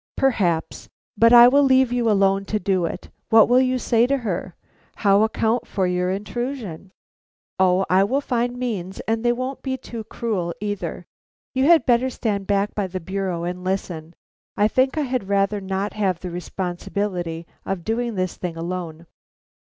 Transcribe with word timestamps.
"Perhaps, 0.17 0.89
but 1.15 1.31
I 1.31 1.47
will 1.47 1.61
leave 1.61 1.91
you 1.91 2.09
alone 2.09 2.43
to 2.45 2.57
do 2.57 2.85
it. 2.85 3.09
What 3.29 3.47
will 3.47 3.59
you 3.59 3.77
say 3.77 4.07
to 4.07 4.17
her? 4.17 4.55
How 4.95 5.21
account 5.21 5.67
for 5.67 5.85
your 5.85 6.09
intrusion?" 6.09 6.89
"O 7.59 7.85
I 7.87 8.03
will 8.05 8.19
find 8.19 8.57
means, 8.57 8.99
and 9.01 9.23
they 9.23 9.31
won't 9.31 9.61
be 9.61 9.77
too 9.77 10.03
cruel 10.03 10.55
either. 10.59 11.05
You 11.53 11.65
had 11.65 11.85
better 11.85 12.09
stand 12.09 12.47
back 12.47 12.73
by 12.73 12.87
the 12.87 12.99
bureau 12.99 13.43
and 13.43 13.63
listen. 13.63 14.15
I 14.57 14.67
think 14.67 14.97
I 14.97 15.01
had 15.01 15.29
rather 15.29 15.61
not 15.61 15.93
have 15.93 16.19
the 16.21 16.31
responsibility 16.31 17.45
of 17.63 17.83
doing 17.83 18.15
this 18.15 18.37
thing 18.37 18.57
alone." 18.57 19.05